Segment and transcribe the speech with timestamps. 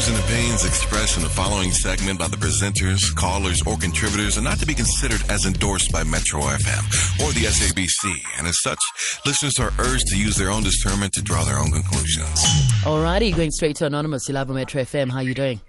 [0.00, 4.42] views and opinions expressed in the following segment by the presenters, callers, or contributors are
[4.42, 6.84] not to be considered as endorsed by Metro FM
[7.22, 8.78] or the SABC, and as such,
[9.26, 12.40] listeners are urged to use their own discernment to draw their own conclusions.
[12.82, 14.26] Alrighty, going straight to Anonymous.
[14.28, 15.10] You love Metro FM.
[15.10, 15.60] How are you doing?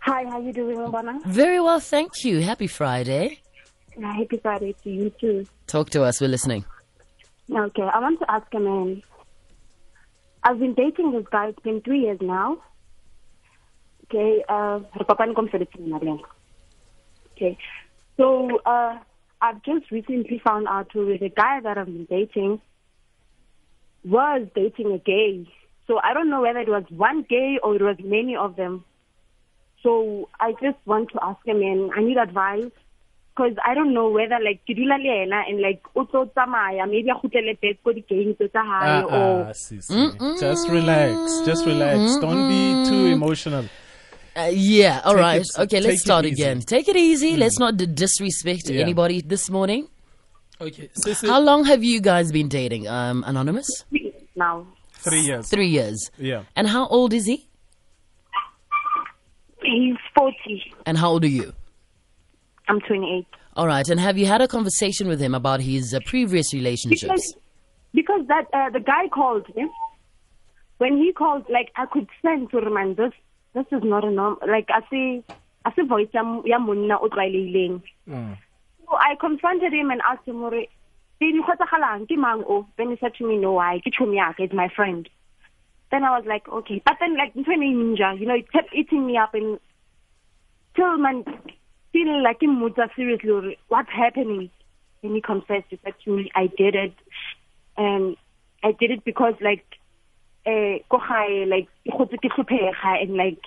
[0.00, 1.24] Hi, how you doing, Mbana?
[1.24, 2.40] Very well, thank you.
[2.40, 3.40] Happy Friday.
[3.98, 5.46] Yeah, happy Friday to you too.
[5.66, 6.20] Talk to us.
[6.20, 6.64] We're listening.
[7.50, 9.02] Okay, I want to ask a man.
[10.44, 11.48] I've been dating this guy.
[11.48, 12.58] It's been three years now.
[14.12, 16.20] Okay, uh, re kopane ko mosebetsing Mariana.
[17.32, 17.56] Okay,
[18.18, 18.98] so uh,
[19.40, 22.60] I've just recently found out who the guy that I've been dating
[24.04, 25.48] was dating a gay.
[25.86, 28.84] So I don't know whether it was one gay or it was many of them.
[29.82, 32.70] So I just want to ask him, and I need advice
[33.34, 36.86] because I don't know whether like ke dula le yena and like o tlo tsamaya
[36.88, 40.38] maybe a kgutlele back ko di-games tsa hae Ah, or ah, Sisi.
[40.38, 41.40] Just relax.
[41.46, 42.20] Just relax.
[42.20, 43.64] Don't be too emotional.
[44.34, 45.40] Uh, yeah, all Take right.
[45.42, 46.60] it- okay, let's start again.
[46.60, 47.36] Take it easy.
[47.36, 48.80] Let's not d- disrespect Yeah.
[48.80, 49.88] anybody this morning.
[50.60, 52.88] Okay, Sissy, How long have you guys been dating?
[52.88, 53.66] Um, Anonymous?
[54.36, 55.48] now Three years.
[55.50, 56.10] Three years.
[56.16, 56.44] Yeah.
[56.56, 57.48] And how old is he?
[59.62, 61.52] he's 40 And how old are you?
[62.68, 63.86] i'm 28 All right.
[63.88, 67.02] And have you had a conversation with him about his uh, previous relationships?
[67.02, 67.36] because
[67.92, 69.68] because that uh, the guy called me
[70.78, 73.12] when he called like i could sense to man this
[73.54, 75.22] this is not a norm like i see
[75.64, 77.82] i see voice ya monna o tlwaelehileng.
[78.08, 78.36] Mm.
[78.86, 80.66] So i confronted him and asked him hore
[81.20, 82.66] "Baby, go tsagalang ke mang o?
[82.76, 85.08] Then he said to me no why ke chomi yaka it's my friend.
[85.90, 86.82] Then i was like okay.
[86.84, 89.60] But then like ntho e ninja you know it kept eating me up and
[90.74, 91.24] till man
[91.92, 94.50] feel like in mmotsa seriously what's happening?
[95.02, 96.94] And he confessed he said to me i did it
[97.76, 98.16] and
[98.62, 99.64] i did it because like
[100.46, 103.42] eh ko gae like ke gotse ke hlophega and like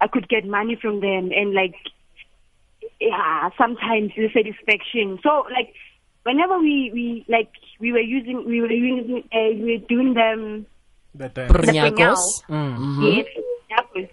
[0.00, 1.76] i could get money from them and like
[3.00, 5.74] yeah sometimes the satisfaction so like
[6.24, 10.66] whenever we we like we were using we were using uh, we were doing them
[11.14, 11.48] That time.
[11.48, 12.44] Brnyakos?
[13.02, 13.26] Yes,
[13.70, 14.06] that was.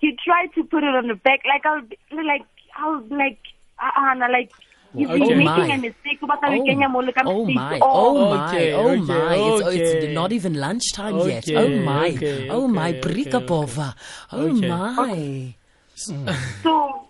[0.00, 3.40] He tried to put it on the back, like I'll be- like I'll like
[3.82, 4.52] uh, uh, like
[4.96, 5.34] you've been Okay.
[5.34, 5.66] making My.
[5.68, 6.18] a mistake.
[6.20, 7.78] But I kenya mo Oh my!
[7.80, 8.46] Oh, Oh my!
[8.48, 9.34] Okay, Oh okay, my!
[9.36, 9.80] It's, oh, okay.
[9.80, 11.48] it's not even lunchtime yet.
[11.54, 12.08] Oh my!
[12.10, 12.90] okay, oh my!
[12.90, 13.92] okay, Brika okay!
[14.32, 14.68] Oh Okay.
[14.68, 15.54] my!
[15.94, 17.06] so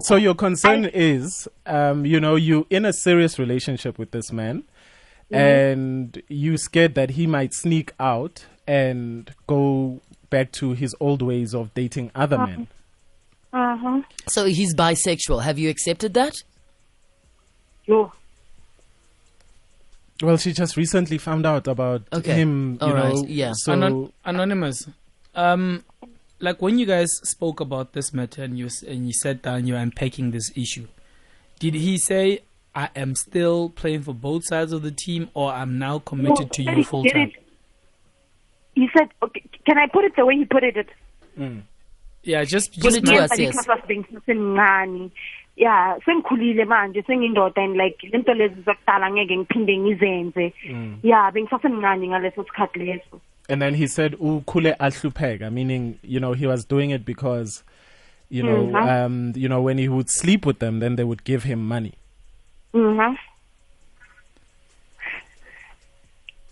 [0.00, 4.64] So your concern is, um, you know, you in a serious relationship with this man,
[5.30, 10.00] and you scared that he might sneak out and go
[10.30, 12.68] back to his old ways of dating other men.
[13.52, 14.02] uh huh.
[14.28, 15.42] So he's bisexual.
[15.42, 16.34] Have you accepted that?
[17.86, 18.12] Yo,
[20.22, 22.34] Well, she just recently found out about Okay.
[22.34, 22.74] him.
[22.74, 23.52] You All right, know, yeah.
[23.56, 24.88] So Anon- anonymous.
[25.34, 25.84] Um,
[26.38, 29.66] like when you guys spoke about this matter and you s- and you sat down,
[29.66, 30.86] you're unpacking this issue.
[31.58, 32.40] Did he say,
[32.74, 36.62] "I am still playing for both sides of the team," or "I'm now committed to
[36.62, 37.28] No, you he full did time"?
[37.28, 37.34] it.
[38.74, 40.88] He said, okay, "Can I put it the way he put it?"
[42.22, 43.56] Yeah, just Put just it to now- us, yes.
[45.56, 49.78] Because of being semncane yeah sengikhulile manje sengiyindoda and like lento lezi zakudala ngeke ngiphinde
[49.78, 50.52] ngizenze
[51.02, 56.46] yeah bengisasemncane ngaleso sikhathi leso and then he said, "Ukule ahlupeka," meaning you know he
[56.46, 57.64] was doing it because,
[58.30, 59.06] you know, Mhm.
[59.06, 61.92] um, you know when he would sleep with them, then they would give him money.
[62.72, 63.16] mhm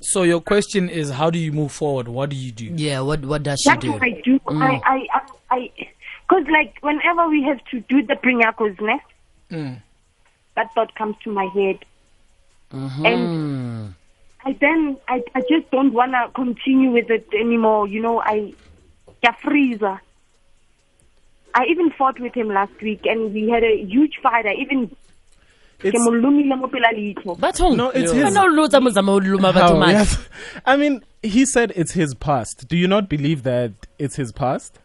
[0.01, 2.09] So your question is, how do you move forward?
[2.09, 2.65] What do you do?
[2.75, 3.01] Yeah.
[3.03, 3.93] What What does she That's do?
[3.93, 4.41] what I do.
[4.49, 5.71] I, I, I, I,
[6.31, 9.07] cause like whenever we have to do the prinyakos nest,
[9.51, 9.83] Mm.
[10.57, 11.79] that thought comes to my head,
[12.71, 13.05] Hmm.
[13.07, 13.95] and
[14.45, 17.89] I then I, I just don't wanna continue with it anymore.
[17.89, 18.55] You know, I,
[19.25, 20.01] yeah, freezer.
[21.53, 24.47] I even fought with him last week, and we had a huge fight.
[24.47, 24.95] I even
[25.83, 27.37] It's, ke mo lumile mo pela leihlo.
[27.39, 27.77] Bathong.
[27.77, 29.91] No, it's his- No, no, zama zama uluma batho How?
[29.91, 30.29] Yes.
[30.65, 32.69] I mean, he said it's his past.
[32.69, 34.79] Do you not believe that it's his past?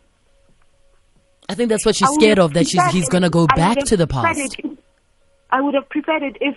[1.49, 2.53] I think that's what she's scared of.
[2.53, 4.39] That she's he's gonna go back to the past.
[4.59, 4.77] if-
[5.51, 6.55] I would have preferred it if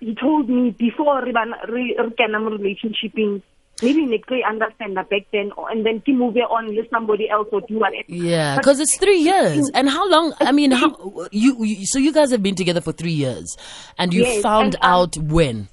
[0.00, 3.42] he told me before re re re kena relationshiping.
[3.80, 7.46] Maybe e understand that back then, or- and then ke move on with somebody else
[7.52, 8.02] or do whatever.
[8.08, 9.70] Yeah, because it's three years.
[9.72, 10.34] And how long?
[10.40, 11.86] I mean, how you, you?
[11.86, 13.56] So you guys have been together for three years,
[13.98, 15.68] and you Yes, found and, um, out when?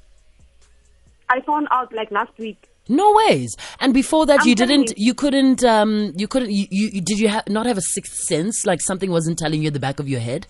[1.30, 2.70] I found out like last week.
[2.88, 3.56] No ways.
[3.80, 4.90] And before that, I'm you didn't.
[4.98, 5.08] you.
[5.08, 5.64] You couldn't.
[5.64, 6.14] Um.
[6.16, 6.52] You couldn't.
[6.52, 6.68] You.
[6.70, 8.66] you you- did you ha- not have a sixth sense?
[8.66, 10.46] Like something wasn't telling you at the back of your head.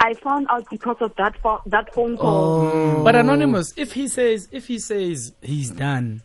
[0.00, 2.70] I found out because of that pho- that phone call.
[2.72, 3.04] Oh.
[3.04, 6.22] But anonymous, if he says if he says he's done,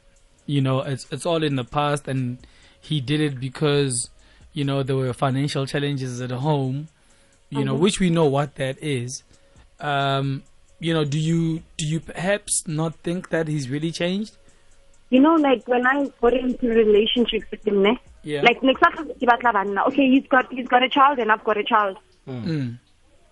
[0.47, 2.39] you know, it's it's all in the past, and
[2.81, 4.09] he did it because
[4.53, 6.87] you know, there were financial challenges at home,
[7.51, 7.79] you know, Mhm.
[7.79, 9.21] which we know what that is.
[9.79, 10.41] Um,
[10.79, 14.35] you know, do you do you perhaps not think that he's really changed?
[15.09, 17.97] You know, like when I got into a relationship with him, ne?
[18.23, 18.41] Yeah.
[18.41, 21.97] like next okay, he's got he's got a child and I've got a child.
[22.27, 22.77] Mm.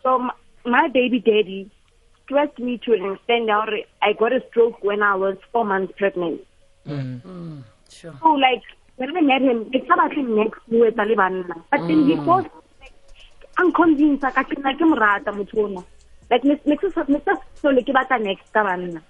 [0.04, 0.33] So my,
[0.66, 1.69] my baby daddy
[2.24, 3.66] stressed me to an extent now
[4.01, 6.42] I got a stroke when I was four months pregnant.
[6.88, 7.63] Mm.
[7.89, 8.13] Sure.
[8.22, 8.63] So like
[8.95, 11.45] when I met him, it's about him next to it Taliban.
[11.72, 12.48] But then he forced
[12.80, 12.94] like
[13.60, 15.83] unconvinced ka ke nna ke mo rata motho ona.
[16.31, 19.01] Like next next next so le ke batla next ka banna.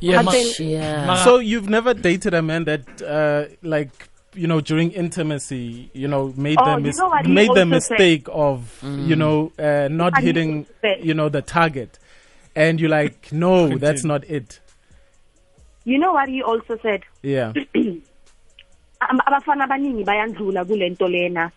[0.00, 1.24] Yeah, But ma- Yeah.
[1.24, 6.34] So you've never dated a man that, uh, like, you know, during intimacy, you know,
[6.36, 7.98] made Oh, the you know made the also said?
[7.98, 10.66] mistake of, you know, uh, not What hitting,
[11.00, 11.98] you know, the target,
[12.54, 14.60] and you're like, no, that's not it.
[15.84, 17.04] You know what he also said?
[17.22, 17.52] Yeah.
[17.74, 21.52] Am- abafana abaningi bayandlula kule nto lena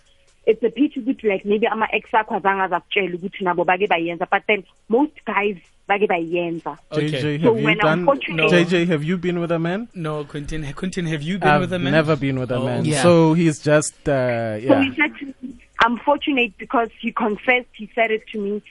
[0.45, 4.43] it's a pity ukuthi like maybe ama-ex akho azange azakutshela ukuthi nabo bake bayenza but
[4.47, 5.57] then most guys
[5.89, 7.09] bake bayenza Okay.
[7.09, 7.99] JJ, So have you when done?
[7.99, 9.87] unfortunately- JJ, have you been with a man?
[9.93, 10.63] No, Quentin.
[10.73, 11.87] Quentin, have you been I've with a man?
[11.87, 12.65] I've never been with a Oh.
[12.65, 12.85] man.
[12.85, 13.01] Yeah.
[13.03, 14.83] So he's just, uh, So yeah.
[14.83, 18.61] he said to me, I'm fortunate because he confessed, he said it to me,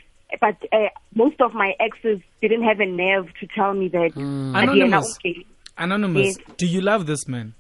[0.41, 4.13] but uh, most of my exes didn't have a nerve to tell me that.
[4.15, 4.55] Mm.
[4.55, 5.17] at the end, Anonymous.
[5.17, 5.45] okay,
[5.77, 6.37] Anonymous.
[6.39, 6.57] Yes.
[6.59, 7.55] Do you love this man?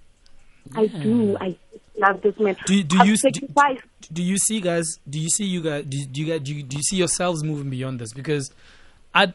[0.76, 1.56] I do, I
[1.98, 2.56] love this man.
[2.66, 3.30] Do- do you- do-
[4.12, 4.98] Do you see, guys?
[5.08, 5.84] Do you see you guys?
[5.88, 6.40] Do, do you guys?
[6.40, 8.12] Do you, do you see yourselves moving beyond this?
[8.12, 8.50] Because
[9.14, 9.32] I,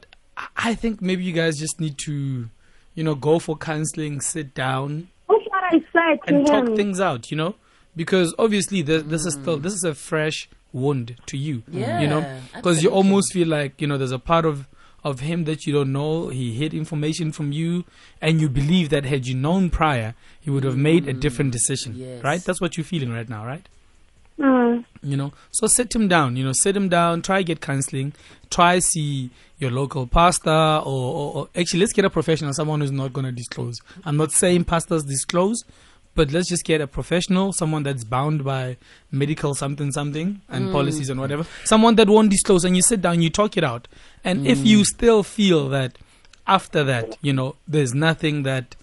[0.57, 2.49] I think maybe you guys just need to,
[2.95, 6.99] you know, go for counseling, sit down, That's what I said to and talk things
[6.99, 7.31] out.
[7.31, 7.55] You know,
[7.95, 11.63] because obviously this, this is still this is a fresh wound to you.
[11.67, 14.67] Yeah, you know, because you almost feel like you know there's a part of
[15.03, 16.29] of him that you don't know.
[16.29, 17.83] He hid information from you,
[18.21, 21.93] and you believe that had you known prior, he would have made a different decision.
[21.93, 21.99] Mm.
[21.99, 22.23] Yes.
[22.23, 22.41] Right?
[22.41, 23.67] That's what you're feeling right now, right?
[24.39, 24.83] Mm.
[25.03, 25.31] you know?
[25.51, 28.13] So sit him down you know sit him down try get counseling
[28.49, 32.91] try see your local pastor or, or, or actually let's get a professional someone who's
[32.91, 33.79] not going to disclose.
[34.03, 35.63] I'm not saying pastors disclose
[36.15, 38.77] but let's just get a professional someone that's bound by
[39.11, 41.45] medical something something and policies and whatever.
[41.63, 43.87] Someone that won't disclose and you sit down you talk it out.
[44.23, 45.97] And if you still feel that
[46.47, 48.75] after that you know there's nothing that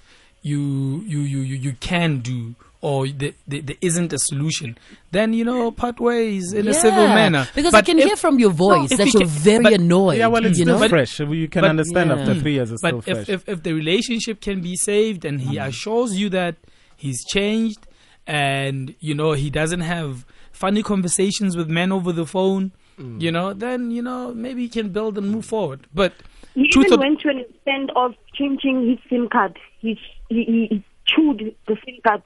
[0.42, 4.76] you you you you, you can do or the, the, there isn't a solution
[5.10, 8.16] then you know part ways in a civil Yeah, manner Because I can if- hear
[8.16, 10.18] from your voice if that you you're can- very but- annoyed.
[10.18, 10.88] Yeah, well, it's you still know?
[10.88, 11.20] fresh.
[11.20, 12.16] You can but- understand Yeah.
[12.16, 13.28] after three years, it's but still if, fresh.
[13.28, 15.66] if if the relationship can be saved and he mm.
[15.66, 16.56] assures you that
[16.96, 17.86] he's changed
[18.26, 23.20] and you know he doesn't have funny conversations with men over the phone mm.
[23.20, 26.12] you know then you know maybe he can build and move forward but
[26.54, 29.58] He truth even of- went to an extent of changing his SIM card.
[29.80, 29.98] He,
[30.28, 32.22] he, he he chewed the SIM card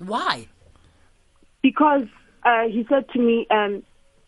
[0.00, 0.48] Why?
[1.62, 2.06] because
[2.44, 3.82] uh, he said to me, um,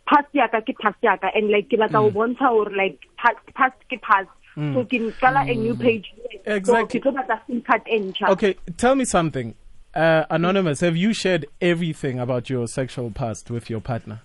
[0.07, 4.01] pass yaka ke pass yaka, and like ke batla bontsha hore like pass pass ke
[4.01, 4.27] pass.
[4.55, 6.13] So ke qala a new page.
[6.45, 7.01] Exactly.
[7.01, 8.33] So ke tlo batla SIM card.
[8.33, 9.55] Okay, tell me something.
[9.95, 14.23] Uh, Anonymous, have you shared everything about your sexual past with your partner?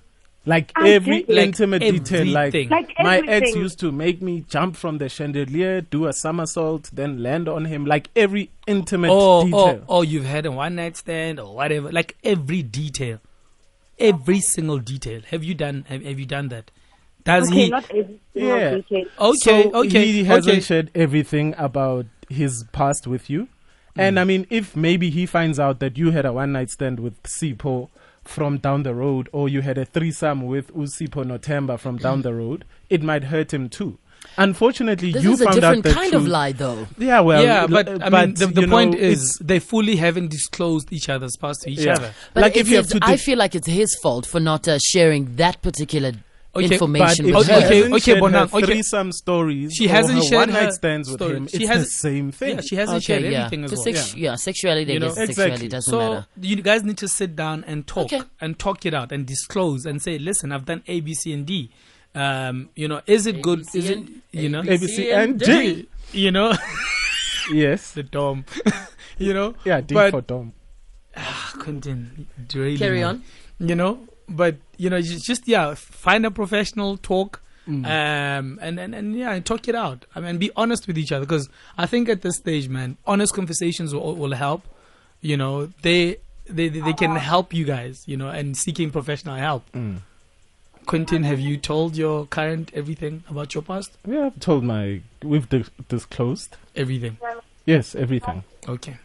[0.48, 1.36] Like I every did.
[1.36, 2.54] Like intimate detail, like.
[2.70, 7.22] Like my ex used to make me jump from the chandelier, do a somersault, then
[7.22, 7.86] land on him.
[7.86, 9.84] Like every intimate or, or detail.
[9.88, 13.20] or you've had a one night stand or whatever like every detail
[13.98, 16.70] every single detail have you done have, have you done that
[17.24, 18.76] does Okay, he not every single Yeah.
[18.76, 19.06] detail.
[19.20, 20.62] okay so okay he hasn't okay.
[20.62, 23.48] shared everything about his past with you.
[23.96, 24.20] And hmm.
[24.20, 27.22] I mean, if maybe he finds out that you had a one night stand with
[27.24, 27.90] Sipho
[28.28, 32.34] from down the road, or you had a threesome with Usipo Notemba from down the
[32.34, 33.98] road, it might hurt him too.
[34.38, 36.88] Unfortunately, This you is a found out different the kind of lie, though.
[36.98, 40.92] Yeah, well, yeah, but I mean, the, the point know, is they fully haven't disclosed
[40.92, 41.94] each other's past to each Yeah.
[41.94, 42.14] other.
[42.34, 44.78] But Like if you have to I feel like it's his fault for not uh,
[44.80, 46.12] sharing that particular
[46.66, 47.66] Okay, information but with Okay, her.
[47.68, 48.66] okay, hasn't okay, shared Bonang, okay.
[48.66, 51.48] threesome stories, She hasn't her shared one night her stands with him.
[51.48, 52.56] She it's hasn't- the same thing.
[52.56, 53.42] Yeah, she hasn't Okay, shared yeah.
[53.42, 53.84] anything as The well.
[53.84, 54.36] sex- yeah.
[54.36, 55.26] sexuality, You I guess know?
[55.26, 56.26] sexuality doesn't so matter.
[56.42, 58.22] you guys need to sit down and talk Okay.
[58.42, 61.46] and talk it out and disclose and say, listen, I've done A, B, C, and
[61.46, 61.72] D.
[62.16, 63.62] Um, you know, is it good?
[63.76, 64.00] Is it
[64.32, 64.62] you know?
[64.64, 65.88] ABC and D.
[66.14, 66.54] You know,
[67.52, 67.92] Yes.
[67.92, 68.46] the dom.
[69.20, 70.54] you know, Yeah, D But- for Dom.
[71.60, 73.24] Quentin, derailing Carry on.
[73.60, 77.86] You know, but you know, just, yeah, find a professional, talk, Mm.
[77.86, 80.06] um, and, and and yeah, and talk it out.
[80.16, 83.34] I mean, be honest with each other because I think at this stage, man, honest
[83.34, 84.64] conversations will will help.
[85.20, 86.16] You know, they
[86.48, 88.04] they they they can help you guys.
[88.08, 89.70] You know, and seeking professional help.
[89.74, 89.98] Mm.
[90.86, 93.98] Quentin, have you told your current everything about your past?
[94.08, 95.02] Yeah, I've told my.
[95.22, 96.56] We've di- disclosed.
[96.74, 97.18] Everything.
[97.66, 98.46] Yes, everything.
[98.66, 98.96] Okay.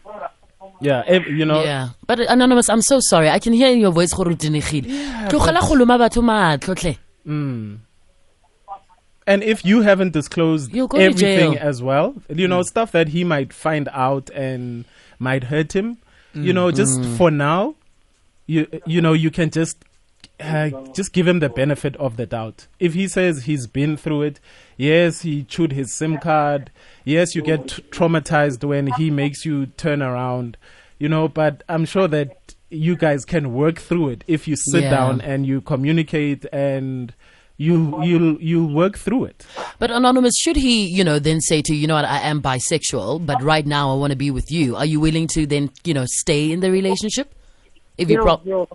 [0.82, 3.30] Yeah, ev- you know, Yeah, but uh, anonymous, I'm so sorry.
[3.30, 4.82] I can hear in your voice gore o tenegile.
[5.28, 6.98] Tlogela go loma batho matlho hle.
[7.24, 7.76] Hmm.
[9.28, 12.62] and if you haven't disclosed You'll go to everything as well, you know, hmm.
[12.62, 14.84] stuff that he might find out and
[15.20, 15.98] might hurt him,
[16.34, 17.76] you hmm, know, just for now,
[18.46, 19.76] you you know, you can just
[20.42, 22.66] uh, just give him the benefit of the doubt.
[22.80, 24.40] If he says he's been through it,
[24.76, 26.70] yes, he chewed his SIM card.
[27.04, 30.56] Yes, you get t- traumatized when he makes you turn around,
[30.98, 34.84] you know, but I'm sure that you guys can work through it if you sit
[34.84, 34.90] Yeah.
[34.90, 37.12] down and you communicate and
[37.58, 39.46] you you you work through it.
[39.78, 42.40] But anonymous, should he, you know, then say to you, you know what, I am
[42.42, 44.74] bisexual, but right now I want to be with you.
[44.74, 47.32] Are you willing to then, you know, stay in the relationship?
[47.98, 48.68] If you No, pro- no,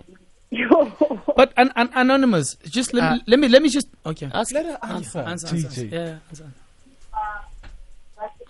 [0.52, 1.22] no.
[1.38, 4.28] But an, an, anonymous, just let me uh, let me let me just okay.
[4.34, 5.20] ask, Let her answer.
[5.20, 5.92] Answer, answer, GG.
[5.92, 6.50] Yeah, answer.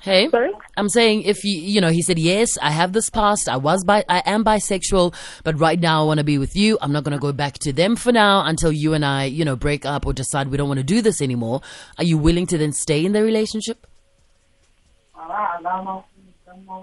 [0.00, 0.52] hey, Sorry?
[0.75, 3.85] I'm saying if you, you know, he said yes, I have this past, I was
[3.85, 5.14] bi, I am bisexual,
[5.45, 6.78] but right now I want to be with you.
[6.80, 9.45] I'm not going to go back to them for now until you and I, you
[9.45, 11.61] know, break up or decide we don't want to do this anymore.
[11.99, 13.87] Are you willing to then stay in the relationship?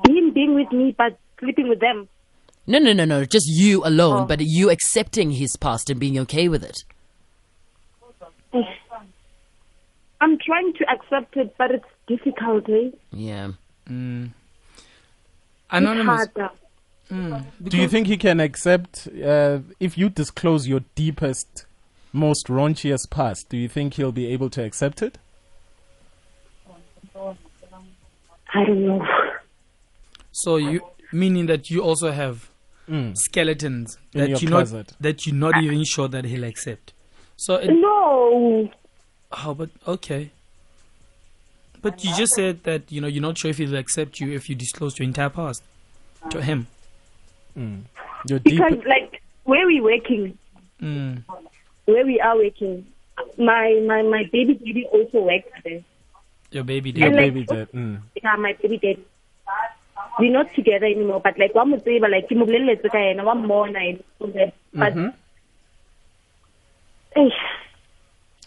[0.08, 2.08] Him being with me, but sleeping with them.
[2.68, 4.26] No, no, no, no, just you alone, Oh.
[4.26, 6.84] but you accepting his past and being okay with it.
[10.22, 12.90] I'm trying to accept it, but it's difficult, eh?
[13.12, 13.50] Yeah.
[13.88, 14.32] It's
[15.70, 16.28] Anonymous.
[16.34, 16.50] harder.
[17.10, 21.66] Do you think he can accept uh, if you disclose your deepest,
[22.14, 23.50] most raunchiest past?
[23.50, 25.20] Do you think he'll be able to accept it?
[27.16, 29.06] I don't know.
[30.32, 30.82] So you
[31.12, 32.50] meaning that you also have
[33.16, 34.78] skeletons In that your you closet.
[34.78, 36.94] not that you're not even sure that he'll accept.
[37.38, 38.70] So it, No.
[39.32, 40.32] oh, but okay.
[41.82, 44.50] But you just said that you know you're not sure if he'll accept you if
[44.50, 45.62] you disclose your entire past
[46.32, 46.68] to him.
[47.56, 50.38] Your deep, Because, like, where we working,
[50.82, 51.24] Mm.
[51.86, 52.86] where we are working,
[53.38, 55.82] my, my, my baby baby also works there.
[56.52, 57.16] Your baby your dad.
[57.16, 57.68] like- baby dad.
[57.72, 58.02] Mm.
[58.22, 58.98] Yeah, my baby dad.
[60.20, 63.24] We're not together anymore, but like, wa mo tseba, like, ke mo boleletse ka yena,
[63.26, 64.52] wa mmona and all.
[64.74, 64.94] But,
[67.18, 67.32] eish,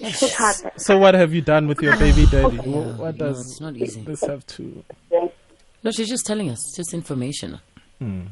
[0.01, 0.57] it's so hard.
[0.81, 2.57] So what have you done with your baby daddy?
[2.57, 4.01] Yeah, Wh- what no, does it's not easy.
[4.03, 4.85] this have to?
[5.83, 7.61] No, she's just telling us, just information.
[7.99, 8.25] Hmm.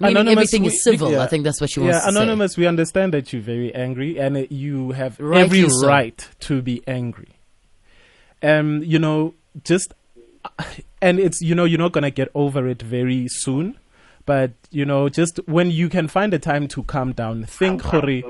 [0.00, 1.10] Meaning Anonymous, everything we- is civil.
[1.12, 1.22] yeah.
[1.22, 2.18] I think that's what she wants Yeah, to say.
[2.22, 2.56] anonymous.
[2.56, 5.86] We understand that you're very angry, and uh, you have Rightly every so.
[5.86, 7.28] right to be angry.
[8.42, 9.34] Um, you know,
[9.64, 9.92] just
[11.02, 13.78] and it's you know you're not gonna get over it very soon,
[14.24, 18.24] but you know just when you can find a time to calm down, think, Hori,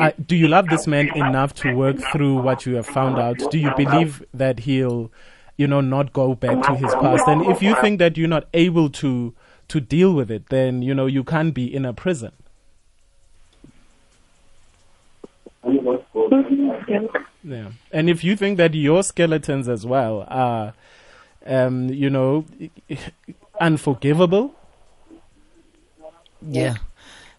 [0.00, 3.38] uh, do you love this man enough to work through what you have found out?
[3.50, 5.10] Do you believe that he'll,
[5.56, 7.26] you know, not go back to his past?
[7.26, 9.34] And if you think that you're not able to
[9.68, 12.32] to deal with it, then you know you can't be in a prison.
[17.42, 17.70] Yeah.
[17.92, 20.74] And if you think that your skeletons as well are,
[21.46, 22.44] um, you know,
[23.60, 24.54] unforgivable,
[26.46, 26.74] Yeah.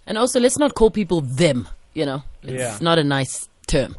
[0.08, 2.24] And also, let's not call people them, you know.
[2.44, 2.78] It's Yeah.
[2.82, 3.96] not a nice term.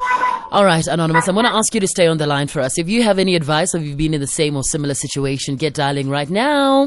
[0.52, 2.78] All right, Anonymous, I'm going to ask you to stay on the line for us.
[2.78, 5.74] If you have any advice or you've been in the same or similar situation, get
[5.74, 6.84] dialing right now.